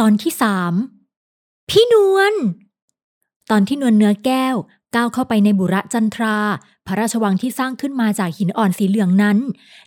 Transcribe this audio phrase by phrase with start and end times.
[0.00, 0.72] ตอนที่สาม
[1.70, 2.34] พี่นวล
[3.50, 4.56] ตอนที่นวลเนื้อแก้ว
[4.94, 6.36] ก้าวเข้าไปในบุระจันทรา
[6.86, 9.38] พระราชวังที่สร้างขึ้นมาจากหินอ่อนสีเหลืองนั้น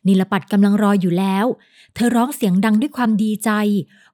[0.07, 1.45] นิลปัดกำลังรออยู่แล้ว
[1.93, 3.49] เธอร้องเสียงดังด้วยความดีใจ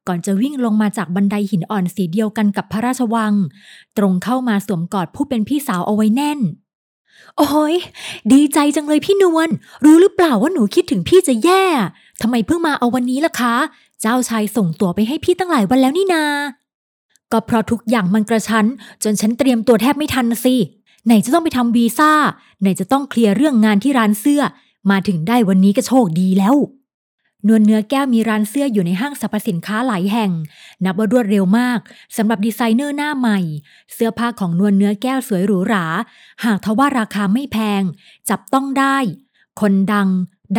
[0.07, 3.33] ก่อนจะวิ่งลงมาจากบันไดหินอ่อนสีเดียวกันกับพระราชวัง
[3.97, 6.39] ตรงเข้ามาสวมกอดผู้เป็นพี่สาวเอาไว้แน่น
[7.37, 7.75] โอ้ย
[8.33, 9.49] ดีใจจังเลยพี่นวล
[9.85, 11.63] รู้หรือเปล่าว่าหนูคิดถึงพี่จะแย่
[12.21, 13.55] ทำไมเพิ่งมาเอาวันนี้ล่ะคะ
[14.07, 16.23] เจ้าชายส่งตั๋วไปให้พี่ตั้งหลายวันแล้วนี่นา
[17.31, 18.65] ก็เพราะทุกอย่างมันกระชั้น
[19.03, 20.55] จนฉันเตรียมตัวแทบไม่ทันสิ
[21.05, 22.11] ไหนจะต้องไปทำวีซ่า
[22.61, 24.41] ไหนจะต้องเคลียร์เรื่องงานที่ร้านเสื้อ
[24.91, 26.55] มาถึงได้วันนี้ก็โชคดีแล้ว
[27.47, 30.31] นวลเนื้อแก้วมีร้านเสื้ออยู่ในห้างสรรพสินค้าหลายแห่ง
[30.83, 31.79] นับว่ารวดเร็วมาก
[32.17, 33.39] สำหรับดีไซเนอร์หน้าใหม่
[33.93, 35.85] เสื้อผ้าของนวลเนื้อแก้วสวยหรูหรา
[36.45, 37.81] หากทว่าราคาไม่แพง
[38.29, 38.97] จับต้องได้
[39.61, 40.09] คนดัง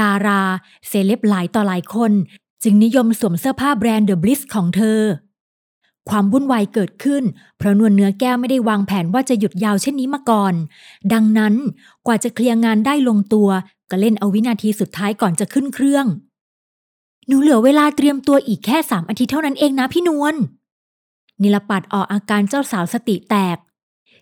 [0.01, 0.43] ดารา
[0.89, 2.13] เซเลบหลายต่อหลายคน
[2.63, 5.01] จึงนิยมสวมเสื้อผ้าแบรนด์เดอะบลิสของเธอ
[6.09, 7.25] ความวุ่นวายเกิดขึ้น
[7.57, 10.55] เพราะนวลเนื้อแก้วไม่ได้วางแผนว่าจะหยุดยาวเช่นนี้มาก่อน
[11.13, 11.55] ดังนั้น
[12.07, 13.49] กว่าจะเคลียร์งานได้ลงตัว
[13.91, 16.07] ก็เล่นเอาวินาทีสุดท้ายก่อนจะขึ้นเครื่อง
[17.27, 20.35] หนูเหลือเวลาเตรียมตัวอีกแค่สามอาทิตย์เท่านั้นเองนะพี่นวล
[21.43, 23.57] นิลปัดออกอาการเจ้าสาวสติแตก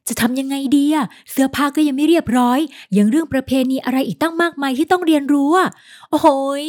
[0.09, 2.59] จะทำยังไงดีอะเสื้อผ้าก็ยังไม่เรียบร้อย
[2.97, 5.69] ยังเรื่องประเพณีอะไรอีกตั้งมากมายที่ต้องเรียนรู้อะ
[6.11, 6.29] โอ้โห
[6.65, 6.67] ย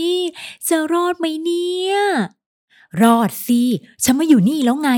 [0.68, 1.96] จะรอดไหมเนี่ย
[3.02, 3.62] รอดสิ
[4.04, 4.92] ฉันมาอยู่นี่แล้วไง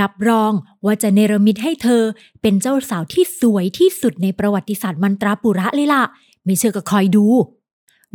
[0.00, 0.52] รับรอง
[0.84, 2.02] ว่าจะเนรมิตให้เธอ
[2.42, 6.02] เป็นเจ้าสาวที่สวยที่สุดในประวัติศาสตร์มันตราปุระเลยล่ะ
[6.44, 7.26] ไม่เชื่อก็คอยดู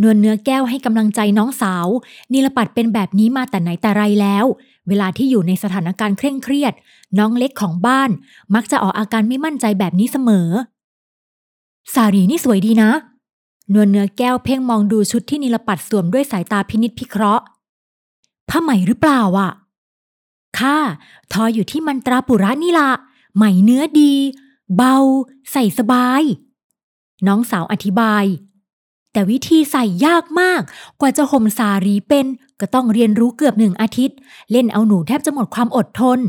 [0.02, 1.88] นวลเนื้อแก้วให้กำลังใจน้องสาว
[2.34, 4.46] นิลปัดเป็นแบบนี้มาแต่ไหนแต่ไรแล้ว
[4.90, 6.74] เวลาที่อยู่ในสถานการณ์เคร่งเครียด
[7.18, 8.10] น้องเล็กของบ้าน
[8.56, 10.50] มักจะออกอาการไม่มั่นใจแบบนี้เสมอ
[11.94, 12.92] สารีนี่สวยดีนะ
[13.74, 17.44] นวลเนื้อแก้วเพ่งมองดูชุดที่นิลปัดสวมด้วยสายตาพินิษพิเคราะห์
[18.50, 19.52] ผ้าไหมหรือเปล่าอะ
[20.60, 20.78] ค่ะ
[21.32, 22.90] ทออยู่ที่มันตราปุระนี่ละ
[23.36, 24.14] ไหมเนื้อดี
[24.76, 24.96] เบา
[25.52, 26.24] ใส่สบาย
[27.28, 28.24] น้องสาวอธิบาย
[29.14, 30.62] แต่วิธีใส่ยากมาก
[31.00, 32.26] กว่าจะห่มสารีเป็น
[32.60, 34.18] ก็ต้องเรียนรู้เกือบหนึ่งอาทิตย์
[34.52, 36.20] เล่นเอาหนูแทบจะหมดความอดทน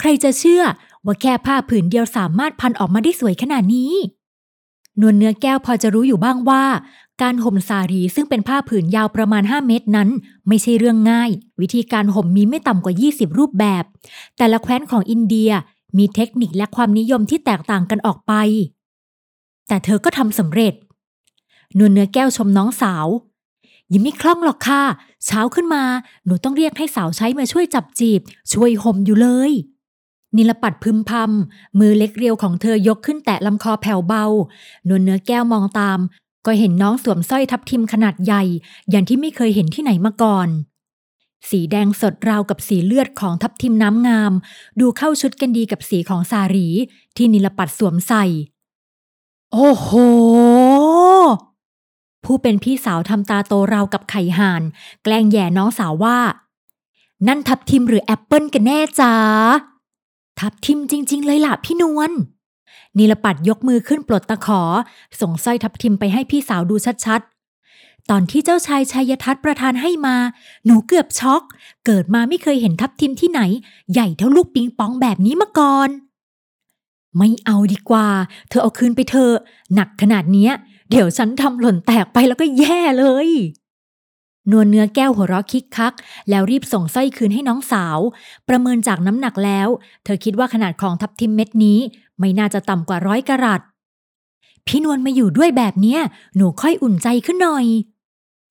[0.00, 0.62] ใครจะเชื่อ
[1.04, 3.92] ว่าแค่ผ้าผืนเดียวสามารถพันออกมาได้สวยขนาดนี้
[5.00, 6.64] นวลเนื้อแก้วพอจะรู้อยู่บ้างว่า
[7.22, 10.08] การห่มสารีซึ่งเป็นผ้าผืนยาวประมาณ 5 เมตรนั้น
[10.48, 11.30] ไม่ใช่เรื่องง่าย
[11.60, 13.84] วิธีการห่มมีไม่ต่ำกว่า 20 รูปแบบ
[14.38, 15.50] แต่ละแคว้นของอินเดีย
[15.98, 18.32] มีเทคนิคและความนิยมที่แตกต่างกันออกไป
[19.68, 20.74] แต่เธอก็ทำสำเร็จ
[21.78, 23.06] นวลเนื้อแก้วชมน้องสาว
[23.92, 24.82] ยังไม่คล่องหรอกค่ะ
[25.26, 25.82] เช้าขึ้นมา
[26.24, 28.20] หนูต้องเรียกให้สาวใช้มาช่วยจับจีบ
[28.52, 29.52] ช่วยห่มอยู่เลย
[30.36, 34.24] นิลปัดพึมพำมือเล็กเรียวของเธอยกขึ้นแตะลำคอแผ่วเบา
[34.88, 35.98] นวลเนื้อแก้วมองตาม
[36.46, 38.42] ก็เห็นน้องสวมสร้อยทับทิมขนาดใหญ่
[38.90, 40.48] อย่างที่ไม่เคยเห็นที่ไหนมาก่อน
[41.50, 44.32] สีแดงสดราวกับสีเลือดของทับทิมน้ำงาม
[44.80, 46.68] ดูเข้าชุดกันดีกับสีของสารี
[47.16, 48.24] ที่นิลปัดสวมใส่
[49.52, 49.90] โอ้โห
[52.24, 54.62] ผู้เป็นพี่สาวทำตาโตราวกับไข่ห่าน
[55.02, 56.18] แกล้งแย่น้องสาวว่า
[57.26, 59.14] นั่นทับทิมหรือแอปเปิลกันแน่จ้า
[60.40, 62.12] ทับทิมจริง ๆ เลยล่ะพี่นวล
[62.98, 64.62] นิลปัดยกมือขึ้นปลดตะขอ
[65.20, 70.16] ส่งสร้อยทับทิมไปให้พี่สาวดูชัดๆ ตอนที่เจ้าชายชัยทัศน์ประทานให้มา
[70.64, 71.42] หนูเกือบช็อก
[71.86, 73.40] เกิดมาไม่เคยเห็นทับทิมที่ไหน
[73.92, 75.88] ใหญ่เท่าลูกปิงปองแบบนี้มาก่อน
[77.16, 78.06] ไม่เอาดีกว่า
[78.48, 79.34] เธอเอาคืนไปเถอะ
[79.74, 80.52] หนักขนาดเนี้ย
[80.90, 83.28] เดี๋ยวฉันทำหล่นแตกไปแล้วก็แย่เลย
[84.50, 85.92] นวลเนื้อแก้วหัวเราะคิกคัก
[86.30, 87.98] แล้วรีบส่งสร้อยคืนให้น้องสาว
[88.48, 89.68] ประเมินจากน้ำหนักแล้ว
[90.04, 91.78] เธอคิดว่าขนาดของทับทิมเม็ดนี้
[92.18, 93.60] ไม่น่าจะต่ำกว่าร้อยกรัต
[94.66, 96.00] พี่นวลมาอยู่ด้วยแบบเนี้ย
[96.36, 97.66] หนูค่อยอุ่นใจขึ้นหน่อย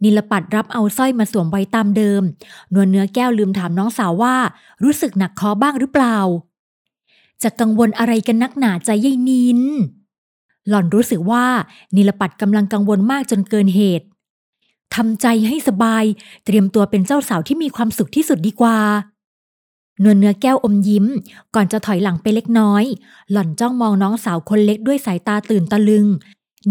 [0.04, 2.22] นิลปัดรับเอาสร้อยมาสวมไว้ตามเดิม
[2.74, 4.36] นวลเนื้อแก้วลืมถามน้องสาวว่า
[4.84, 6.18] รู้สึกหนักคอบ้างหรือเปล่า
[7.44, 9.62] จะกังวลอะไรกันนักหนาใจยายนิน
[10.70, 11.46] หล่อนรู้สึกว่า
[11.96, 14.06] นิลปัดกำลังกังวลมากจนเกินเหตุ
[14.96, 16.04] ทำใจให้สบาย
[16.46, 18.78] เตรียมตัวเป็นเจ้าสาวที่มีความสุขที่สุดดีกว่า
[20.04, 21.06] นวลเนื้อแก้วอมยิ้ม
[21.56, 22.84] ก่อนจะถอยหลังไปเล็กน้อย
[23.32, 26.06] หล่อนจ้องมองน้องสาวคนเล็กด้วยสายตาตื่นตะลึง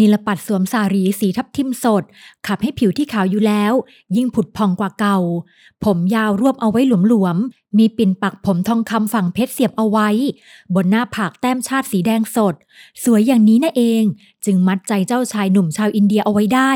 [0.01, 2.03] นิลปัดสวมสารีสีทับทิมสด
[2.47, 3.73] ขับให้ผิวที่ขาวอยู่แล้ว
[4.17, 5.19] ยิ่งผุดพองกว่าเก่า
[5.85, 10.09] ผมยาวรวบเอาไว้หลวมๆ มีปิ่นปักผมทองคำฝังเพชรเสียบเอาไว้
[10.75, 12.55] บนหน้าผากแต้มชาติสีแดงสด
[13.03, 14.03] สวยอย่างนี้น่ะเอง
[14.45, 16.73] จึงมัดใจเจ้าชายหนุ่มชาวอินเดียเอาไว้ได้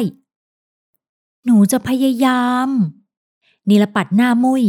[1.44, 2.68] หนูจะพยายาม
[3.68, 4.64] นิลปัดหน้ามุย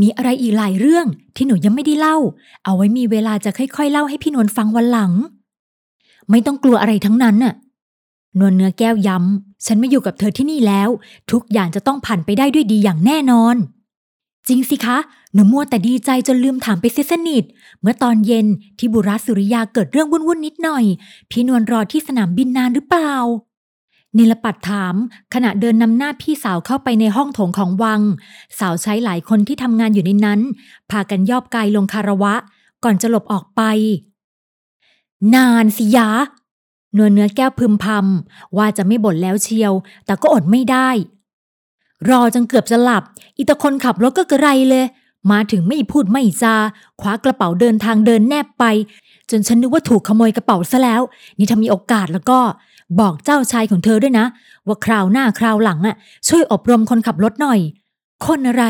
[0.00, 1.06] มีอะไรอีกหลายเรื่อง
[1.36, 2.16] ที่หนูยังไม่ได้เล่า
[2.64, 5.12] เอาไว้มีเวลาจะค่อยๆ เล่าให้พี่นวลฟังวันหลัง
[6.30, 7.54] ไม่ต้องกลัวอะไรทั้งนั้นน่ะ
[8.38, 10.88] นวลเนื้อแก้วย้ำ ฉันไม่อยู่กับเธอที่นี่แล้ว
[11.30, 13.56] ทุกอย่างจะต้องผ่านไปได้ด้วยดีอย่างแน่นอน
[14.48, 14.98] จริงสิคะ
[15.32, 17.44] หนูมัวแต่ดีใจจนลืมถามไปเสียสนิท
[17.80, 18.46] เมื่อตอนเย็น
[18.78, 20.84] ที่บุรัสุริยาเกิดเรื่องวุ่นๆนิดหน่อย
[21.30, 23.14] พี่นวลรอที่สนามบินนานหรือเปล่า
[24.14, 24.94] เนลปัดถาม
[25.34, 28.00] ขณะเดินนำหน้าพี่สาวเข้าไปในห้องโถงของวัง
[28.58, 30.40] สาวใช้หลายคนที่ทำงานอยู่ในนั้น
[30.90, 32.34] พากันยอบกายลงคารวะ
[32.84, 33.62] ก่อนจะหลบออกไป
[35.34, 39.72] นานสิยาะนวลเนื้อแก้วพึมพำว่าจะไม่บ่นแล้วเชียว
[40.06, 40.88] แต่ก็อดไม่ได้
[42.08, 43.02] รอจนเกือบจะหลับ
[43.36, 44.84] อีตาคนขับรถก็กระไรเลย
[45.32, 46.54] มาถึงไม่พูดไม่จา
[47.00, 48.64] คว้ากระเป๋าเดินทางเดินแนบไป
[49.30, 51.02] จนฉันนึกว่าถูกขโมยกระเป๋าซะแล้ว
[51.38, 52.38] นี่ถ้ามีโอกาสแล้วก็
[53.00, 54.26] บอกเจ้าชายของเธอด้วยนะ
[54.66, 55.96] ว่าคราวหน้าคราวหลังอะ
[56.28, 57.60] ช่วยอบรมคนขับรถหน่อย
[58.26, 58.64] คนอะไร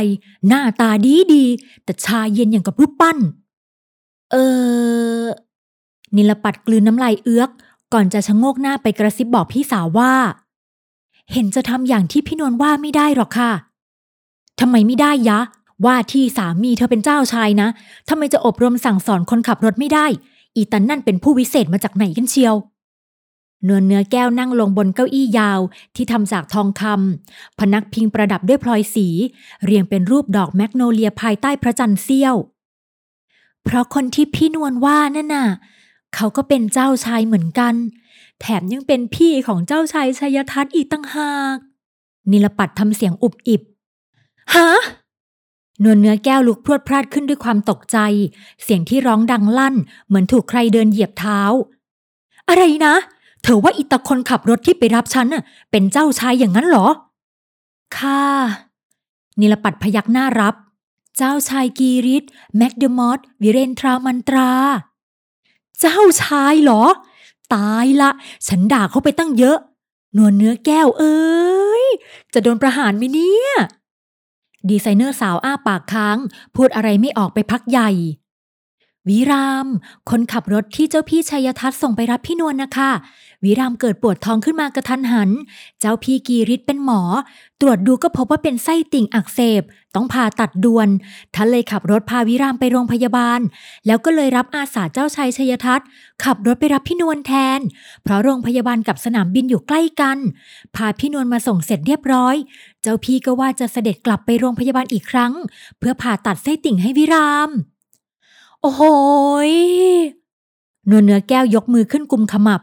[0.49, 1.45] หน้าตาดีดี
[1.85, 3.19] แต่ชาเย็นอย่างกับรูปปั้น
[4.31, 4.37] เอ
[5.23, 5.25] อ
[6.17, 7.51] นิลปัดกลืนน้ำลายเอื้อก
[7.95, 10.13] ก่อนจะชะโงกหน้าไปกระซิบบอกพี่สาวว่า
[11.33, 13.53] เห็นจะทำอย่างที่พี่นวลว่าไม่ได้หรอกค่ะ
[14.61, 15.41] ทำไมไม่ได้ยะ
[15.87, 17.69] ว่าที่สามีเธอเป็นเจ้าชายนะ
[18.09, 20.07] ทำไมจะอบรมสั่งสอนคนขับรถไม่ได้
[20.57, 22.55] อีตันนั่นเป็นผู้วิเศษมาจากไหนกันเชียว
[23.65, 25.61] เนื้อเนื้อแก้วนั่งลงบนเก้าอี้ยาว
[25.95, 29.07] ที่ทำจากทองคำพนักพิงประดับด้วยพลอยสี
[29.65, 32.35] เรียงเป็นรูปดอกแมกโนเลียภายใต้พระจันทร์เสี้ยว
[33.65, 35.49] เพราะคนที่พี่นวลว่านั่นน่ะ
[36.15, 37.75] เขาก็เป็นเจ้าชายเหมือนกัน
[38.41, 41.57] แถมยังเป็นพี่ของเจ้าชายชัยทัศน์อีกตั้งหาก
[42.31, 43.63] นิลปัดทำเสียงอุบอิบ
[44.55, 44.71] ฮะ
[45.83, 47.99] นวลเนื้อแก้วลุกพรวดพลาดขึ้นด้วยความตกใจ
[48.63, 49.75] เสียงที่ร้องดังลั่น
[50.07, 51.41] เหมือนถูกใครเดินเหยียบเท้า
[52.49, 52.95] อะไรนะ
[53.43, 56.87] เธอว่าอิตาคนขับรถที่ไปรับฉันน่ะ เป็นเจ้าชายอย่างนั้นเหรอ
[57.97, 58.23] ค่ะ
[59.41, 60.55] นิลปัดพยักหน้ารับ
[61.17, 62.25] เจ้าชายกีริต
[62.57, 64.51] แมกเดมอสวิเรนทรามันตรา
[65.81, 66.85] เจ้าชายเหรอ
[67.55, 68.11] ตายละ
[68.49, 69.59] ฉันด่าเขาไปตั้งเยอะ
[70.17, 71.87] นวลเนื้อแก้วเอ้ย
[72.33, 73.51] จะโดนประหารไหมเนี่ย
[74.69, 76.19] ดีไซเนอร์สาวอ้าปากค้าง
[76.55, 77.91] พูดอะไรไม่ออกไปพักใหญ่
[79.09, 79.67] วิราม
[80.11, 82.91] คนขับรถที่เจ้าพี่ชัยทัศน์ส่งไปรับพี่นวลนะคะ
[83.45, 85.31] วิรามเกิดปวดท้องขึ้นมากระทันหัน
[85.81, 87.01] เจ้าพี่กีริศเป็นหมอ
[87.61, 89.63] ตรวจดูก็พบว่าเป็นไส้ติ่งอักเสบ
[89.95, 90.89] ต้องผ่าตัดด่วน
[91.35, 93.41] ท่านเลยขับรถพาวิรามไปโรงพยาบาล
[93.87, 95.87] แล้วก็เลยรับอาสาเจ้าชายชัยทัศน์
[96.25, 97.61] ขับรถไปรับพี่นวลแทน
[98.03, 100.19] เพราะโรงพยาบาลกับสนามบินอยู่ใกล้กัน
[100.77, 102.37] พาพี่นวลมาส่งเสร็จเรียบร้อย
[102.83, 105.33] เจ้าพี่ก็ว่าจะเสด็จกลับไปโรงพยาบาลอีกครั้ง
[105.79, 107.51] เพื่อผ่าตัดไส้ติ่งให้วิราม
[108.65, 108.85] โอ้โห
[109.49, 109.53] ย
[110.91, 112.61] นวลเนื้อแก้วยกมือขึ้นกุมขมับ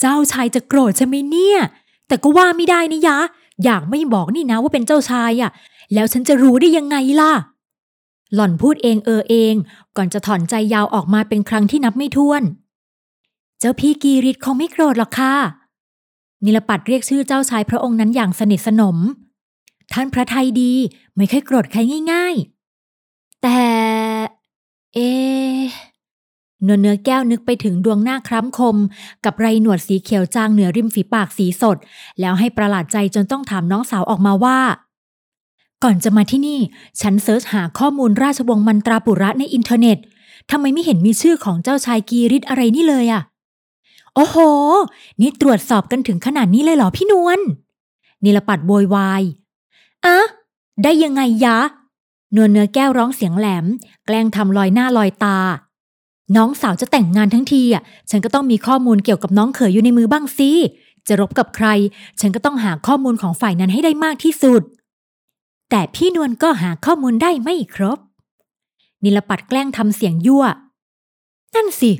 [0.00, 1.58] เจ้าชายจะโกรธใช่ไหมเนี่ย
[2.08, 3.18] แต่ก็ว่าไม่ได้นี่ยะ
[3.64, 5.50] อยากไม่บอกนี่นะว่าเป็นเจ้าชายอะ่ะ
[5.94, 7.32] แล้วฉันจะรู้ได้ยังไงล่ะ
[8.34, 9.54] หล่อนพูดเองเออเอง
[9.96, 12.42] ก่อนจะถอนใจยาวออกมาเป็นครั้งที่นับไม่ถ้วน
[13.58, 15.34] เจ้าพี่กีริศคงไม่โกรธหรอกค่ะ
[16.44, 18.96] นิลปัดเรียกชื่อเจ้าชายพระองค์นั้นอย่างสนิทสนม
[19.92, 20.72] ท่านพระไทยดี
[21.16, 21.80] ไม่ค่อยโกรธใคร
[22.12, 22.34] ง่าย
[22.88, 23.60] ๆ แต่
[24.94, 25.62] เอะ
[26.66, 28.76] นื้อเนื้อแก้วนึกไปถึงดวงหน้าคล้ำคม
[29.24, 31.76] กับไรหนวดสีเขียวจางเหนือริมฝีปากสีสด
[32.20, 34.58] แล้วให้ประหลาดใจจนต้องถามน้องสาวออกมาว่า
[35.82, 36.60] ก่อนจะมาที่นี่
[37.00, 39.98] ฉัน search หาข้อมูลราชวงศ์มันตราปุระในอินเทอร์เน็ต
[40.50, 43.22] ทำไมไม่เห็นมีชื่อของเจ้าชายกีริศอะไรนี่เลยอะ
[44.14, 44.36] โอ้โห
[45.20, 47.40] นี่ตรวจสอบกันถึงขนาดนี้เลยเหรอพี่นวล
[48.24, 49.22] นิลปัดโวยวาย
[50.04, 50.16] อะ
[50.82, 51.58] ได้ยังไงยะ
[52.36, 53.64] นวลเนื้อแก้วร้องเสียงแหลม
[54.06, 55.38] แกล้งทำลอยหน้าลอยตา
[56.36, 60.50] น้องสาวจะแต่งงานทั้งทีอะ ฉันก็ต้องมีข้อมูลเกี่ยวกับน้องเขยอยู่ในมือบ้างสิ
[61.06, 61.66] จะรบกับใคร
[62.20, 64.62] ฉันก็ต้องหาข้อมูลของฝ่ายนั้นให้ได้มากที่สุด
[65.70, 67.98] แต่พี่นวลก็หาข้อมูลได้ไม่ครบ
[69.04, 70.44] นิลปัดแกล้งทำเสียงยั่ว
[71.54, 71.92] นั่นสิ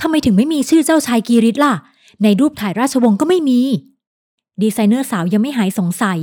[0.00, 1.74] ทำไมถึงไม่มีชื่อเจ้าชายกีริศล่ะ
[2.22, 3.60] ในรูปถ่ายราชวงศ์ก็ไม่มี
[4.62, 6.20] ดีไซเนอร์สาวยังไม่หายสงสัย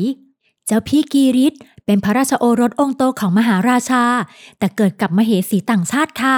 [0.65, 1.53] เจ้าพี่กีริศ
[1.85, 4.03] เป็นพระราชโอรสองค์โตของมหาราชา
[4.59, 6.37] แต่เกิดกับมเหสีต่างชาติค่ะ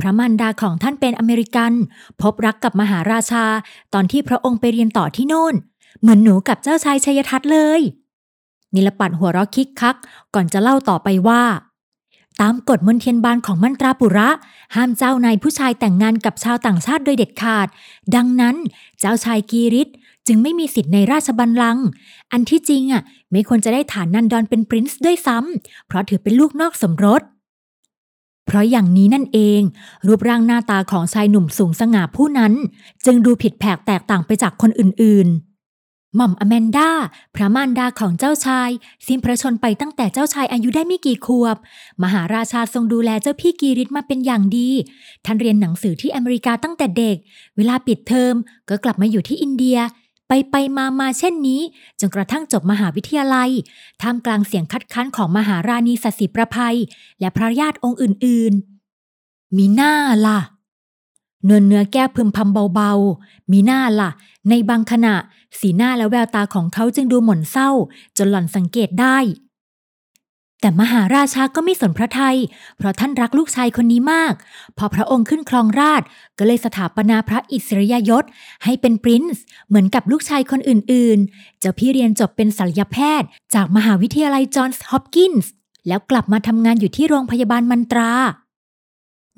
[0.00, 1.72] พระมารดาของท่านเป็นอเมริกัน
[2.22, 3.44] พบรักกับมหาราชา
[3.94, 5.54] ตอนที่พระองค์ไปเรียนต่อที่โน่น
[6.00, 7.80] เหมือนหนูกับเจ้าชายชัยทัศน์เลย
[8.74, 9.96] นิลปัดหัวเราะคิกคัก
[10.34, 11.42] ก่อนจะเล่าต่อไปว่า
[12.40, 14.28] ตามกฎมนเทียนบานของมันตราปุระ
[14.74, 17.68] ห้ามเจ้านายผู้ชายแต่งงานกับชาวต่างชาติโดยเด็ดขาด
[18.14, 18.56] ดังนั้น
[19.00, 19.88] เจ้าชายกีริศ
[20.26, 21.86] จึงไม่มีสิทธิ์ในราชบัลลังก์
[22.32, 27.22] อันที่จริงอะ ไม่ควรจะได้ฐานนันดอนเป็นปรินซ์ด้วยซ้ำ เพราะถือเป็นลูกนอกสมรส
[28.46, 29.60] เพราะอย่างนี้นั่นเอง
[30.06, 32.52] รูปร่างหน้าตาของชายหนุ่มสูงสง่าผู้นั้น
[33.04, 36.90] จึงดูผิดแผกแตกต่างไปจากคนอื่นๆ หม่อมอแมนดา
[37.34, 38.70] พระมารดาของเจ้าชาย
[39.06, 41.56] สิ้นพระชนไปตั้งแต่เจ้าชายอายุได้ไม่กี่ขวบ
[42.02, 44.68] มหาราชาทรงดูแลเจ้าพี่กีริศมาเป็นอย่างดี
[45.24, 47.16] ท่านเรียนหนังสือที่อเมริกาตั้งแต่เด็ก
[47.56, 48.34] เวลาปิดเทอม
[48.68, 49.78] ก็กลับมาอยู่ที่อินเดีย
[50.34, 51.60] ไปไปมามาเช่นนี้
[52.00, 53.50] จนกระทั่งจบมหาวิทยาลัย
[54.02, 56.76] ท่ามกลางเสียงคัดค้านของมหาราณีสสิประภัย
[57.20, 59.94] และพระญาติองค์อื่นๆ มีหน้า
[60.26, 60.40] ล่ะ
[61.44, 64.10] เนื้อเนื้อแก้พึมพำเบาๆ มีหน้าล่ะ
[64.48, 65.14] ในบางขณะ
[65.60, 67.70] สีหน้าและแววตาของเขาจึงดูหม่นเศร้า
[68.16, 69.18] จนหล่อนสังเกตได้
[70.62, 72.36] แต่มหาราชาก็ไม่สนพระไทย
[72.78, 74.34] เพราะท่านรักลูกชายคนนี้มาก
[74.78, 76.02] พอพระองค์ขึ้นครองราช
[76.38, 78.24] ก็เลยสถาปนาพระอิสริยยศ
[78.64, 85.50] ให้เป็นปรินซ์เหมือนกับลูกชายคนอื่นๆ เจ้าพี่เรียนจบเป็นศัลยแพทย์ จากมหาวิทยาลัยจอห์นส์ฮอปกินส์
[85.88, 88.12] แล้วกลับมาทำงานอยู่ที่โรงพยาบาลมันตรา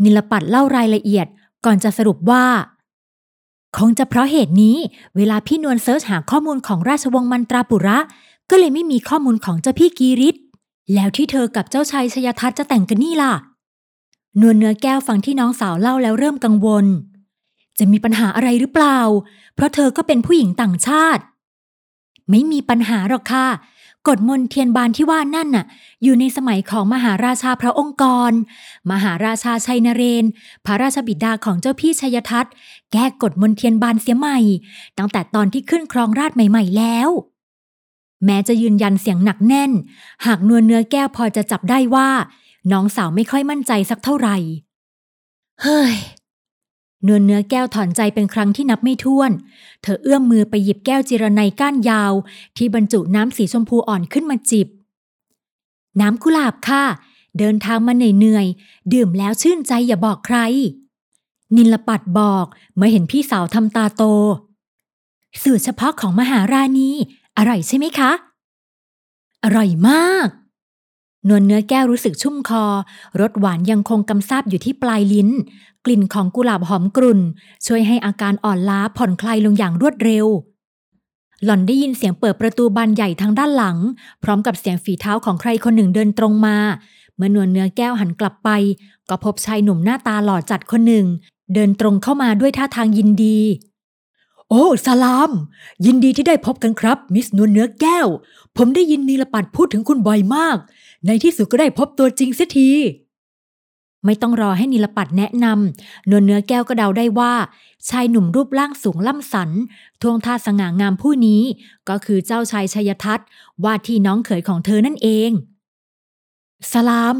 [0.03, 1.27] นิลปัดเล่ารายละเอียด
[1.65, 2.45] ก่อนจะสรุปว่า
[3.79, 4.77] คงจะเพราะเหตุนี้
[5.17, 7.99] เวลาพี่นวล search หาข้อมูลของราชวงศ์มันตราปุระ
[8.51, 10.35] ก็เลยไม่มีข้อมูลของเจ้าพี่กีริศ
[10.95, 13.35] แล้วที่เธอกับเจ้าชายชยทัศน์จะแต่งกันนี่ล่ะ
[14.41, 16.87] นวลเนื้อแก้วฟังที่น้องสาวเล่าแล้วเริ่มกังวล
[17.79, 18.99] จะมีปัญหาอะไรหรือเปล่า
[19.55, 21.23] เพราะเธอก็เป็นผู้หญิงต่างชาติ
[22.31, 23.49] ไม่มีปัญหาหรอกค่ะ
[24.09, 25.67] กฎมนเทียนบานที่ว่านั่นน่ะ
[26.03, 28.33] อยู่ในสมัยของมหาราชาพระองค์กร
[28.91, 30.25] มหาราชาชัยนเรน
[30.65, 32.47] พระราชบิดาของเจ้าพี่ชัยทัต
[32.93, 34.39] แก้กฎมนเทียนบานเสียใหม่
[34.99, 37.09] ตั้งแต่ตอนที่ขึ้นครองราชใหม่ ๆ แล้ว
[38.25, 39.73] แม้จะยืนยันเสียงหนักแน่น
[40.27, 42.09] หากนวลเนื้อแก้วพอจะจับได้ว่า
[42.73, 44.37] น้องสาวไม่ค่อยมั่นใจสักเท่าไหร่
[45.63, 45.95] เฮ้ย
[47.07, 49.31] นวลเนื้อแก้วถอนใจเป็นครั้งที่นับไม่ถ้วน
[49.83, 52.13] เธอเอื้อมมือไปหยิบแก้วจิรนัยก้านยาว
[52.57, 54.69] ที่บรรจุน้ำสีชมพูอ่อนขึ้นมาจิบ
[56.01, 56.85] น้ำกุหลาบค่ะ
[57.39, 60.39] เดินทางมาเหนื่อยๆ ดื่มแล้วชื่นใจอย่าบอกใคร
[61.57, 64.03] นิลปัดบอกเมื่อเห็นพี่สาวทำตาโต
[65.43, 66.91] สูตรเฉพาะของมหาราณี
[67.39, 68.11] อร่อยใช่ไหมคะ
[69.45, 70.29] อร่อยมาก
[71.29, 72.65] นวลเนื้อแก้วรู้สึกชุ่มคอ
[73.21, 75.29] รสหวานยังคงกำซาบอยู่ที่ปลายลิ้น
[75.85, 77.21] กลิ่นของกุหลาบหอมกรุ่น
[77.67, 80.27] ช่วยให้อาการอ่อนล้าผ่อนคลายลงอย่างรวดเร็ว
[81.45, 83.77] หล่อนได้ยินเสียงเปิดประตูบานใหญ่ทางด้านหลัง
[84.23, 86.57] พร้อมกับเสียงฝีเท้าของใครคนหนึ่งเดินตรงมา
[87.17, 88.51] เมื่อนวลเนื้อแก้วหันกลับไป
[89.09, 91.07] ก็พบชายหนุ่มหน้าตาหล่อจัดคนหนึ่ง
[91.55, 93.39] เดินตรงเข้ามาด้วยท่าทางยินดี
[94.51, 95.31] โอ้ สลาม
[95.87, 98.07] ยินดีที่ได้พบกันครับ มิสนวลเนื้อแก้ว
[98.57, 100.57] ผมได้ยินนีลปัดพูดถึงคุณบ่อยมาก
[101.07, 102.71] ในที่สุดก็ได้พบตัวจริงเสียที
[104.05, 107.35] ไม่ต้องรอให้นิลปัดแนะนำนวลเนื้อแก้วก็เดาได้ว่า
[107.89, 109.51] ชายหนุ่มรูปร่างสูงล่ำสัน
[110.03, 111.43] ทวงท่าสง่างามผู้นี้
[111.89, 113.27] ก็คือเจ้าชายชัยทัศน์
[113.65, 115.31] ว่าที่น้องเขยของเธอนั่นเอง
[116.73, 117.17] สลาม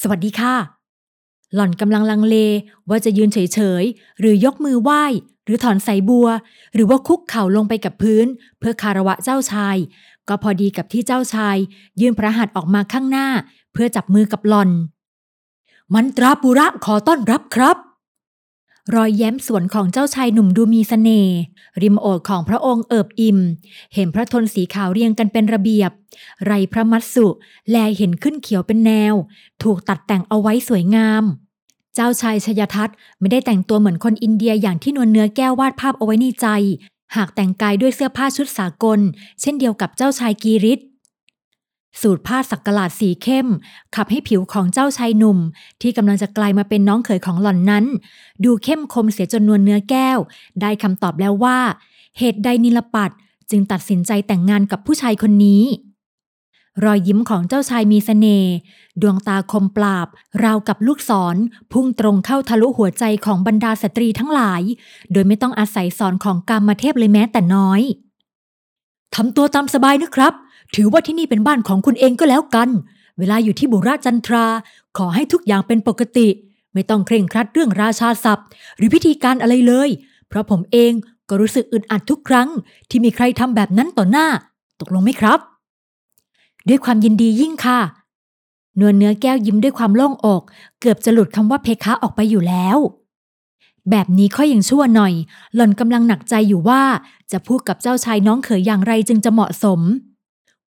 [0.00, 0.56] สวัสดีค่ะ
[1.54, 2.36] หล่อนกำลังลังเล
[2.88, 5.04] ว่าจะยืนเฉยๆหรือยกมือไหว้
[5.50, 6.28] รือถอนใส่บัว
[6.74, 8.26] หรือว่าคุกเข่าลงไปกับพื้น
[8.58, 9.76] เพื่อคารวะเจ้าชาย
[10.28, 11.56] ก็พอดีกับที่เจ้าชาย
[12.00, 13.28] ยื่นพระหัตถ์ออกมาข้างหน้า
[13.72, 14.70] เพื่อจับมือกับหลอน
[15.94, 17.76] มันตราปุระขอต้อนรับครับ
[18.94, 21.36] รอยแย้มสวนของเจ้าชายหนุ่มดูมีสเสน่ห์
[21.82, 23.38] ริมโอดของพระองค์เอิบอิ่ม
[23.94, 25.90] เห็นพระทนสีขาวเรียงกันเป็นระเบียบ
[26.46, 27.26] ไรพระมัตสุ
[27.70, 29.14] แลเห็นขึ้นเขียวเป็นแนว
[29.62, 31.24] ถูกตัดแต่งเอาไว้สวยงาม
[31.94, 36.46] เจ้าชายชยทัศน์ไม่ได้แต่งตัวเหมือนคนอินเดียอย่างที่นวลเนื้อแก้ววาดภาพเอาไว้ในใจ
[37.16, 39.00] หากแต่งกายด้วยเสื้อผ้าชุดสากล
[39.40, 40.80] เช่นเดียวกับเจ้าชายกีริศ
[42.00, 43.46] สูตรผ้าสักกลาดสีเข้ม
[43.94, 45.38] ขับให้ผิวของเจ้าชายหนุ่ม
[45.82, 47.84] ที่กำลังจะกลายมาเป็นน้องเขยของหล่อนนั้น
[48.44, 50.18] ดูเข้มคมเสียจนนวลเนื้อแก้ว
[50.60, 51.58] ได้คำตอบแล้วว่า
[52.18, 53.10] เหตุใดนิลปัด
[53.50, 55.62] จึงตัดสินใจแต่งงานกับผู้ชายคนนี้
[56.84, 58.54] รอยยิ้มของเจ้าชายมีสเสน่ห์
[59.02, 60.08] ดวงตาคมปราบ
[60.44, 61.36] ราวกับลูกศร
[61.72, 64.62] พุ่งตรงเข้าทะลุหัวใจของบรรดาสตรีทั้งหลาย
[65.12, 67.80] โดยไม่ต้องอาศัยสอนของกรรมเทพเลยแม้แต่น้อย
[69.14, 70.32] ทำตัวตามสบายนะครับ
[70.74, 72.68] ถือว่าที่นี่เป็นบ้านของคุณเองก็แล้วกัน
[73.18, 74.46] เวลาอยู่ที่บุราจันทรา
[74.98, 76.28] ขอให้ทุกอย่างเป็นปกติ
[76.72, 78.46] ไม่ต้องเคร่งครัดเรื่องราชาศัพท์
[78.76, 79.88] หรือพิธีการอะไรเลย
[80.28, 80.92] เพราะผมเอง
[81.28, 82.48] ก็รู้สึกอึดอัดทุกครั้ง
[82.90, 84.26] ที่มีใครทำแบบนั้นต่อหน้า
[84.80, 85.49] ตกลงไหมครับ
[86.70, 87.80] ด้วยความยินดียิ่งค่ะ
[88.80, 90.42] นวลเนื้อแก้วยิ้มด้วยความโล่งอก
[90.80, 92.78] เกือบจะหลุดคำว่าเพคะออกไปอยู่แล้ว
[93.90, 95.12] แบบนี้ค่อยยังชั่วหน่อย
[95.54, 96.82] หล่อนกำลังหนักใจอยู่ว่า
[97.32, 99.80] จะพูดกับเจ้าชายน้องเขยอย่างไรจึงจะเหมาะสม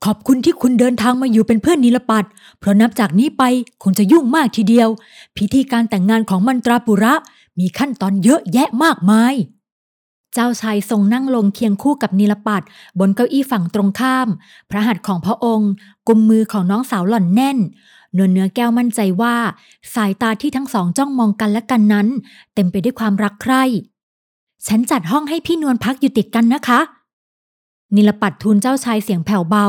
[0.05, 2.25] ขอบคุณที่คุณเดินทางมาอยู่เป็นเพื่อนนิลปัด
[2.59, 3.43] เพราะนับจากนี้ไป
[3.83, 4.89] คงจะยุ่งมากทีเดียว
[5.37, 7.13] พิธีการแต่งงานของมันตราปุระ
[7.59, 9.33] มีขั้นตอนเยอะแยะมากมาย
[10.33, 12.63] เจ้าชายทรงนั่งลงเคียงคู่กับนิลปัด
[12.99, 14.27] บนเก้าอี้ฝั่งตรงข้าม
[14.69, 15.71] พระหัตถ์ของพระองค์
[16.07, 17.57] กุมมือของน้องสาวหล่อนแน่น
[18.17, 19.35] นวลเนื้อแก้วมั่นใจว่า
[19.95, 22.07] สายตาที่ทั้งสองจ้องมองกันและกันนั้น
[22.53, 23.63] เต็มไปด้วยความรักใคร่
[24.67, 26.79] ฉันจัดห้องให้พี่นวลพักอยู่ติดกันนะคะ
[27.95, 29.67] นิลปัดทูลเจ้าชายเสียงแผ่วเบา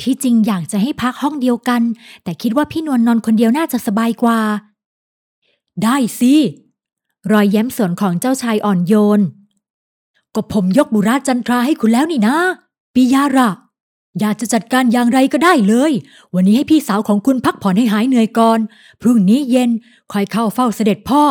[0.00, 1.82] ที่จริงอยากจะให้พักห้องเดียวกัน
[2.22, 4.40] แต่คิดว่าพี่นวลนอนคนเดียวน่าจะสบายกว่า
[5.82, 6.34] ได้สิ
[7.32, 9.20] รอยแย้มสวนของเจ้าชายอ่อนโยน
[10.34, 12.36] ก็ผมยกบุราจันทราให้คุณแล้วนี่นะ
[12.94, 13.50] ปิยาระ
[14.20, 15.92] อยากจะจัดการอย่างไรก็ได้เลย
[16.34, 18.58] วันนี้ให้พี่สาวของคุณพักผ่อนให้หายเหนื่อยก่อน
[19.00, 19.70] พรุ่งนี้เย็น
[20.12, 21.22] คอยเข้าเฝ้าเสด็จพ่อ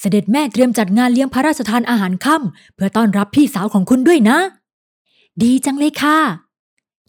[0.00, 4.38] เสด็จแม่เตรียมจัดงานเลี้ยงพระราชทานอาหารค่ำเพื่อต้อนรับพี่สาวของคุณด้วยนะ
[5.42, 6.18] ดีจังเลยค่ะ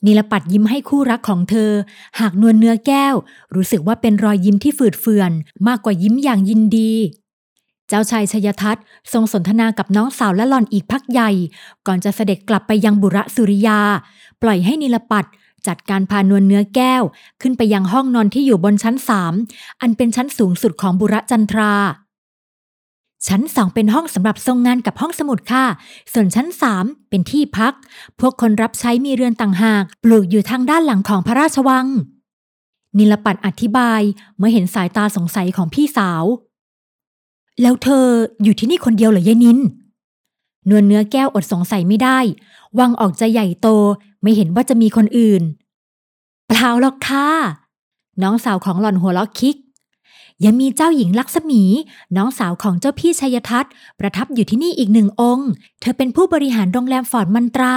[0.05, 1.71] นิลปัดยิ้มให้คู่รักของเธอ
[2.19, 3.15] หากนวลเนื้อแก้ว
[3.55, 5.31] รู้สึกว่าเป็นรอยยิ้มที่ฝืดเฟือน
[5.67, 6.93] มากกว่ายิ้มอย่างยินดี
[7.89, 11.29] เจ้าชายชยทัศน์ทรงสนทนากับน้องสาวและหล่อนอีกพักใหญ่
[11.87, 13.79] ก่อนจะเสด็จกลับไปยังบุระสุริยา
[14.41, 15.25] ปล่อยให้นิลปัด
[15.67, 17.03] จัดการพานวลเนื้อแก้ว
[17.41, 19.33] ขึ้นไปยังห้องนอนที่อยู่บนชั้นสาม
[19.81, 21.73] อันเป็นชั้นสูงสุดของบุระจันทรา
[23.27, 25.65] ชั้นสองเป็นห้องสำหรับทรงงานกับห้องสมุดค่ะ
[26.13, 27.73] ส่วนชั้นสามเป็นที่พัก
[28.19, 31.87] พวกคนรับใช้มีเรือนต่างหาก ปลูกอยู่ทางด้านหลังของพระราชวัง
[32.97, 34.01] นิลปัดอธิบาย
[34.37, 36.23] เมื่อเห็นสายตาสงสัยของพี่สาว
[37.61, 38.05] แล้วเธอ
[38.43, 39.57] อยู่ที่นี่คนเดียวเหรอยายนิน
[40.69, 42.19] นวลเนื้อแก้วอดสงสัยไม่ได้
[42.79, 43.67] วังออกจะใหญ่โต
[44.21, 45.43] ไม่เห็นว่าจะมีคนอื่น
[46.47, 47.29] เปล่าหรอกค่ะ
[48.23, 49.57] น้องสาวของหล่อนหัวล็อกคิก
[50.45, 51.63] ยังมีเจ้าหญิงลักษมี
[52.17, 55.49] น้องสาวของเจ้าพี่ชัยทัศน์ประทับอยู่ที่นี่อีกหนึ่งองค์
[55.79, 57.75] เธอเป็นผู้บริหารโรงแรมฟอร์ดมันตรา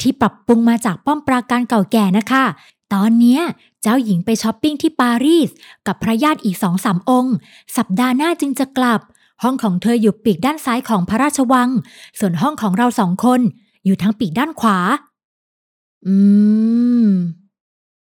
[0.00, 2.44] ที่ปรับปรุงมาจากป้อมปราการเก่าแก่นะคะ
[2.92, 3.40] ตอนเนี้ย
[3.82, 5.50] เจ้าหญิงไปช้อปปิ้งที่ปารีส
[5.86, 7.34] กับพระญาติอีกสองสามองค์
[7.76, 9.00] สัปดาห์หน้าจึงจะกลับ
[9.42, 11.68] ห้องของเธออยู่ปีกด้านซ้ายของพระราชวัง
[12.18, 13.40] ส่วนห้องของเราสองคน
[13.84, 14.78] อยู่ทางปีกด้านขวา
[16.06, 16.14] อื
[17.04, 17.08] ม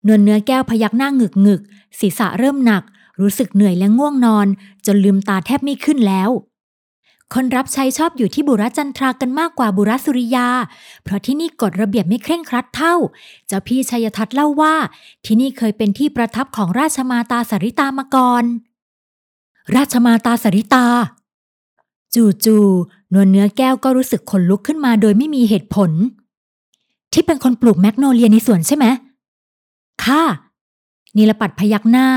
[0.08, 1.62] นวลเนื้อแก้วพยักหน้าหงึกหงึก
[2.00, 2.84] ศีรษะเริ่มหนัก
[3.22, 4.48] รู้สึกเหนื่อยและง่วงนอน
[4.86, 6.30] จนลืมตาแทบไม่ขึ้นแล้ว
[7.34, 10.48] คนรับใช้ชอบอยู่ที่บุรจันทรากันมากกว่าบุรสุริยา
[11.04, 12.96] เพราะที่นี่กฎระเบียบไม่เคร่งครัดเท่า
[13.48, 14.76] เจ้าพี่ชัยทัศน์เล่าว่า
[15.26, 18.44] ที่นี่เคยเป็นที่ประทับของราชมาตาสริตามาก่อน
[19.76, 20.86] ราชมาตาสริตา
[22.16, 25.92] จู่ๆนวลเนื้อแก้วก็รู้สึกขนลุกขึ้นมาโดยไม่มีเหตุผล
[27.14, 28.86] ที่เป็นคนปลูกแมกโนเลียในสวนใช่ไหม
[30.04, 30.24] ค่ะ
[31.18, 32.08] นิลปัดพยักหน้า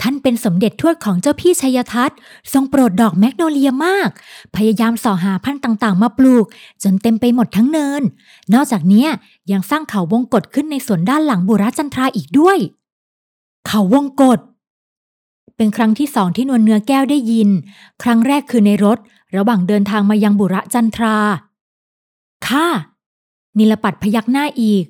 [0.00, 2.18] ท่านเป็นสมเด็จทวดของเจ้าพี่ชัยทัศน์
[2.52, 4.10] ทรงโปรดดอกแมกโนเลียมาก
[4.56, 6.46] พยายามส่อหาพันธุ์ต่างๆ มาปลูก
[6.82, 8.02] จนเต็มไปหมดทั้งเนิน
[8.54, 9.08] นอกจากนี้ย
[9.52, 12.58] ยังสร้างเขาวงกฏขึ้นในสวนด้านหลังบุรจันทราอีกด้วย
[13.66, 14.38] เขาวงกฏ
[15.62, 17.48] เป็นครั้งที่สองที่นวลเนื้อแก้วได้ยิน
[18.02, 18.98] ครั้งแรกคือในรถ
[19.36, 21.16] ระหว่างเดินทางมายังบุระจันทรา
[22.46, 22.68] ค่ะ
[23.58, 24.84] นิลปัดพยักหน้าอีก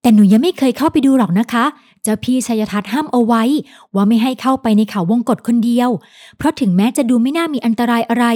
[0.00, 1.64] แต่หนูยังไม่เคยเข้าไปดูหรอกนะคะ
[2.02, 3.42] เจ้าพี่ชัยทัศน์ห้ามเอาไว้
[3.94, 5.90] ว่าไม่ให้เข้าไปในเขาวงกฏคนเดียว
[6.36, 8.26] เพราะถึงแม้จะดูไม่น่ามีอันตรายอะไร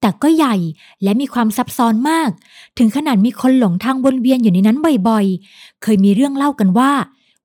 [0.00, 0.54] แต่ก็ใหญ่
[1.02, 2.30] และมีความซับซ้อนมาก
[2.78, 4.78] ถึงขนาดมีคนหลงทางวนเวียนอยู่ในนั้น
[5.08, 6.90] บ่อยๆ เคยมีเรื่องเล่ากันว่า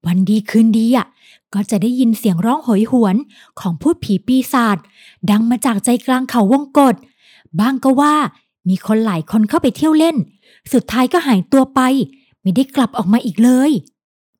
[0.05, 1.07] วันดีคืนดีอะ
[1.53, 3.15] ก็จะได้ยินเสียงร้องโหยหวน
[3.59, 4.77] ของพูดผีปีศาจ
[5.29, 6.95] ดังมาจากใจกลางเขาวงกฏ
[7.59, 8.15] บ้างก็ว่า
[8.69, 10.15] มีคนหลายคนเข้าไปเที่ยวเล่น
[10.73, 11.79] สุดท้ายก็หายตัวไป
[12.41, 13.71] ไม่ได้กลับออกมาอีกเลย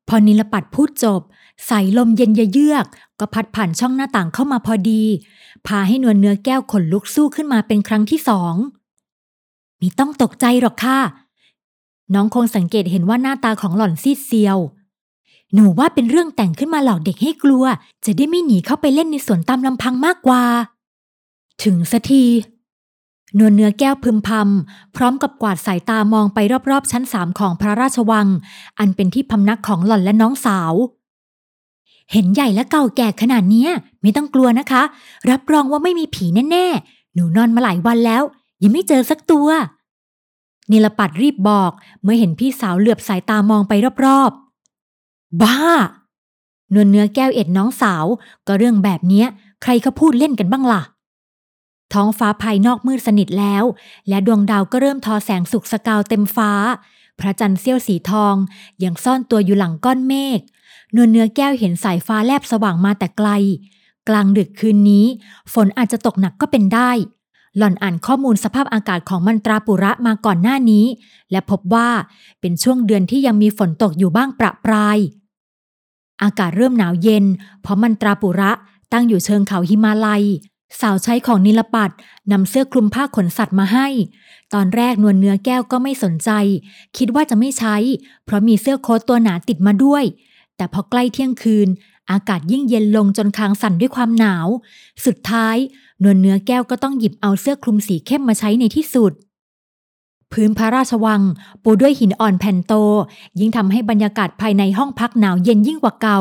[0.08, 1.22] พอนิลปัดพูดจบ
[1.70, 2.86] สายลมเย็นเยือก
[3.20, 5.04] ก็พัดผ่านช่องหน้าต่างเข้ามาพอดี
[5.68, 8.54] พาให้นวลเนื้อแก้วขนลุกสู้ขึ้นมาเป็นครั้งที่สอง
[9.82, 11.00] มีต้องตกใจหรอกค่ะ
[12.14, 14.58] น้องคงสังเกตเห็นว่าหน้าตาของหล่อนซีดเซียว
[15.54, 17.64] หนูว่าเป็นเรื่องแต่งขึ้นมาหลอกเด็กให้กลัว
[18.06, 20.44] จะได้ไม่หนีเข้าไปเล่นในสวนตามลำพังมากกว่า
[21.64, 22.26] ถึงสักที
[23.38, 26.40] นวลเนื้อแก้วพึมพำพร้อมกับกวาดสายตามองไป
[26.70, 28.28] รอบๆ ชั้นสามของพระราชวัง
[28.80, 30.74] อันเป็นที่พำนักของหล่อนและน้องสาว
[32.12, 33.68] เห็นใหญ่และเก่าแก่ขนาดนี้
[34.02, 34.84] ไม่ต้องกลัวนะคะ
[35.30, 38.24] รับรองว่าไม่มีผีแน่ๆ หนูนอนมาหลายวันแล้ว
[38.64, 39.48] ยังไม่เจอสักตัว
[40.72, 41.72] นิลปัดรีบบอก
[42.04, 43.74] เมื่อเห็นพี่สาวเหลือบสายตามองไป
[44.06, 44.43] รอบๆ
[45.42, 45.68] บ้า
[46.74, 48.06] นวลเนื้อแก้วเอ็ดน้องสาว
[48.48, 49.28] ก็เรื่องแบบเนี้ย
[49.62, 50.82] ใครเขาพูดเล่นกันบ้างล่ะ
[51.94, 53.64] ท้องฟ้าภายนอกมืดสนิทแล้ว
[54.10, 56.52] และดวงดาวก็เริ่มทอแสงสุกสกาวเต็มฟ้า
[57.20, 58.36] พระจันทร์เสี้ยวสีทอง
[58.84, 60.40] ยังซ่อนตัวอยู่หลังก้อนเมฆ
[60.96, 63.30] นวลเนื้อแก้วเห็นสายฟ้าแลบสว่างมาแต่ไกล
[64.10, 65.06] กลางดึกคืนนี้
[65.54, 66.92] ฝนอาจจะตกหนักก็เป็นได้
[67.58, 70.86] หล่อนอ่านข้อมูลสภาพอากาศของมันตราปุระมาก่อนหน้านี้
[71.32, 71.90] และพบว่า
[72.42, 74.98] เป็นช่วงเดือนที่ยังมีฝนตกอยู่บ้างประปราย
[76.24, 77.26] อากาศเริ่มหนาวเย็น
[77.62, 78.52] เพราะมันตราปุระ
[78.92, 80.24] ตั้งอยู่เชิงเขาหิมาลัย
[80.82, 81.92] สาวใช้ของนิลปัด
[82.32, 83.88] นำเสื้อคลุมผ้าขนสัตว์มาให้
[84.54, 86.30] ตอนแรกนวลเนื้อแก้วก็ไม่สนใจ
[86.98, 87.76] คิดว่าจะไม่ใช้
[88.26, 90.04] เพราะมีเสื้อโค้ทตัวหนาติดมาด้วย
[90.56, 91.68] แต่พอใกล้เที่ยงคืน
[92.12, 94.48] อากาศยิ่งเย็นลงจนคางสั่นด้วยความหนาว
[95.06, 95.58] สุดท้าย
[96.04, 99.12] นวลเนื้อแก้วก็ต้องหยิบเอาเสื้อคลุมสีเข้มมาใช้ในที่สุด
[100.34, 101.22] พื้นพระราชวัง
[101.64, 102.74] ปูด้วยหินอ่อนแผ่นโต
[103.40, 106.20] ยิ่งทำให้บรรยากาศภายในห้องพักหนาวเย็นยิ่งกว่าเก่า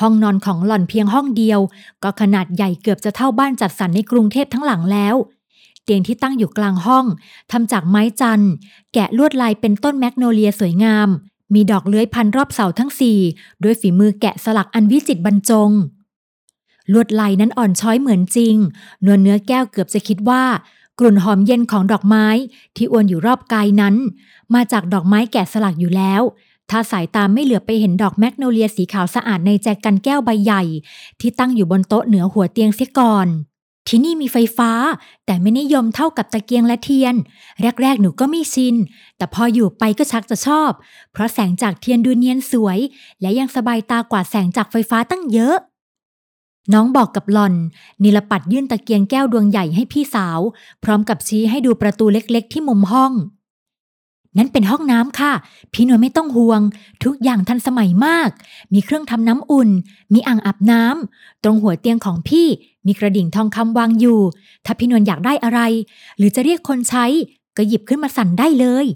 [0.00, 1.60] ห้องนอนของหล่อนเพียงห้องเดียว
[2.02, 5.14] ก็ขนาดใหญ่เกือบจะเท่าบ้านจัดสรรในกรุงเทพทั้งหลังแล้ว
[5.84, 7.04] เตียงที่ตั้งอยู่กลางห้อง
[7.52, 8.42] ทำจากไม้จัน
[8.94, 11.08] แกะลวดลายเป็นต้นแมกโนเลียสวยงาม
[11.54, 13.18] มีดอกเลื้อยพันรอบเสาทั้งสี่
[13.62, 15.70] ด้วยฝีมือแกะสลักอันวิจิตรบรรจง
[16.92, 18.56] ลวดลายนั้นอ่อนช้อยเหมือนจริง
[19.04, 20.42] นวลเนื้อแก้วเกือบจะคิดว่า
[20.98, 22.26] กลุ่นหอมเย็นของดอกไม้
[22.76, 23.94] ที่อวนอยู่รอบกายนั้น
[24.54, 26.22] มาจากดอกไม้แกะสลักอยู่แล้ว
[26.70, 30.62] ถ้าสายตามไม่เหลือไปเห็นดอกแมกโนเลียสีขาวสะอาดในแจกันแก้วใบใหญ่
[31.20, 33.28] ที่ตั้งอยู่บนโต๊ะเหนือหัวเตียงเสียก่อน
[33.88, 34.70] ที่นี่มีไฟฟ้า
[35.26, 37.14] แต่ไม่นิยมเท่ากับตะเกียงและเทียน
[37.82, 38.74] แรกๆหนูก็ไม่ชิน
[39.16, 40.70] แต่พออยู่ไปก็ชักจะชอบ
[41.12, 42.78] เพราะแสงจากเทียนดูเนียนสวย
[43.20, 45.56] และยังสบายตากว่าแสงจากไฟฟ้าตั้งเยอะ
[46.72, 47.54] น้องบอกกับหลอน
[48.02, 50.40] นิลปัดยื่นตะเกียงแก้วดวงใหญ่ให้พี่สาว
[50.84, 53.12] พร้อมกับชี้ให้ดูประตูเล็กๆ ที่มุมห้อง
[54.38, 55.32] นั่นเป็นห้องน้ำค่ะ
[55.72, 56.60] พี่นวลไม่ต้องห่วง
[57.04, 58.30] ทุกอย่างทันสมัยมาก
[58.72, 59.70] มีเครื่องทำน้ำอุ่น
[60.12, 62.46] มีอ่างอาบน้ำตรงหัวเตียงของพี่
[62.86, 64.20] มีกระดิ่งทองคำวางอยู่
[64.64, 65.60] ถ้าพี่นวลอยากได้อะไร
[66.18, 67.06] หรือจะเรียกคนใช้
[67.56, 68.86] ก็หยิบขึ้นมาสั่นได้เลย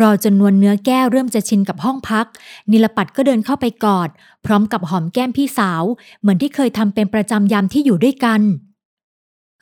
[0.00, 2.26] รอจนนวลเนื้อแก้วเริ่มจะชินกับห้องพัก
[2.70, 4.08] นิลปัดก็เดินเข้าไปกอด
[4.44, 5.82] พร้อมกับหอมแก้มพี่สาว
[6.20, 8.40] เหมือนที่เคยทำเป็นประจำยามที่อยู่ด้วยกัน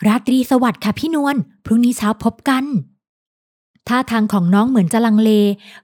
[0.07, 2.64] ราตรีสวัสดิ์ค่ะพี่นวลพรุ่งนี้เช้าพบกัน
[3.88, 5.31] ท่าทางของน้องเหมือนจะลังเล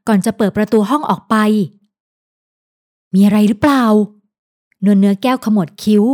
[0.09, 1.35] ก่อนจะเปิดประตูห้องออกไป
[3.15, 3.85] มีอะไรหรือเปล่า
[4.85, 6.05] นวลเนื้อแก้วขมวดคิ้ว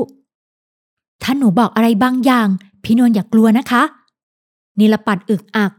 [1.23, 2.49] ถ้าหนูบอกอะไรบางอย่าง
[2.85, 3.83] พี่นวลอย่ากลัวนะคะ
[4.79, 5.73] นิลปัดอึกอัก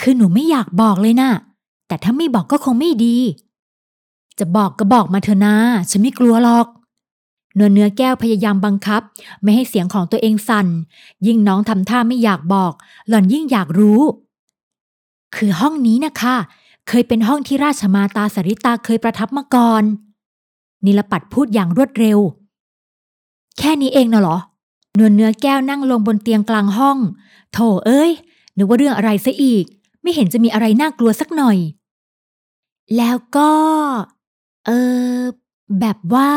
[0.00, 1.30] คือหนูไม่อยากบอกเลยนะ่ะ
[1.88, 3.16] แต่ถ้าไม่บอกก็คงไม่ดี
[4.38, 5.54] จะบอกก็บอกมาเถอะนะ
[5.90, 6.66] ฉันไม่กลัวหรอก
[7.58, 9.02] นวลเนื้อแก้วพยายามบังคับ
[9.42, 10.66] ไม่ให้เสียงของตัวเองสั่น
[11.26, 12.72] ยิ่งน้องทำท่าไม่อยากบอก
[13.08, 14.02] หล่อนยิ่งอยากรู้
[15.36, 16.36] คือห้องนี้นะคะ
[16.88, 19.82] เคยเป็นห้องที่ราชมาตาสริตาเคยประทับมาก่อน
[20.84, 22.18] นิลปัดพูดอย่างรวดเร็ว
[23.58, 24.38] แค่นี้เองน่ะเหรอ
[24.98, 26.98] นวลเนื้อแก้วนั่งลงบนเตียงกลางห้อง
[27.52, 28.10] โถเอ้ย
[28.56, 29.64] นึกว่าเรื่องอะไรซะอีก
[30.02, 31.58] ไม่เห็นจะมีอะไรน่ากลัวสักหน่อย
[32.96, 33.50] แล้วก็
[34.66, 34.70] เอ
[35.18, 35.20] อ
[35.80, 36.32] แบบว่า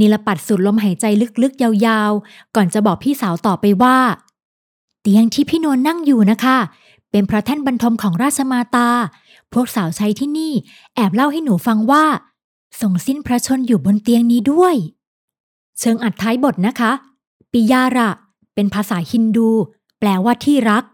[0.00, 1.04] นิลปัดสูดลมหายใจ
[1.42, 3.96] ลึกๆ ยาวๆ ก่อนจะบอกพี่สาวต่อไปว่า
[5.00, 6.58] เตียงที่พี่นวลนั่งอยู่นะคะ
[7.10, 8.88] เป็นพระแท่นบรรทมของราชมาตา
[9.52, 10.52] พวกสาวใช้ที่นี่
[10.94, 12.04] แอบเล่าให้หนูฟังว่า
[12.80, 14.74] ทรงสิ้นพระชนอยู่บนเตียงนี้ด้วย
[15.78, 16.92] เชิงอัดท้ายบทนะคะ
[17.52, 18.10] ปิยาระ
[18.54, 19.50] เป็นภาษาฮินดู
[19.98, 20.84] แปลว่าที่รัก